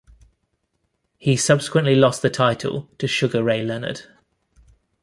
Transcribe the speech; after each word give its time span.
He 1.19 1.35
subsequently 1.37 1.93
lost 1.93 2.23
the 2.23 2.31
title 2.31 2.89
to 2.97 3.05
Sugar 3.07 3.43
Ray 3.43 3.61
Leonard. 3.63 4.07